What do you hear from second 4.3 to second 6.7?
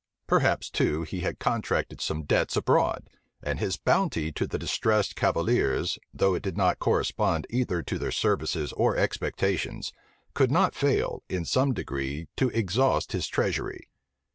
to the distressed cavaliers, though it did